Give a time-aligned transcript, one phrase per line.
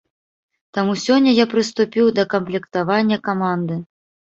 [0.77, 3.85] Таму сёння я прыступіў да камплектавання каманды.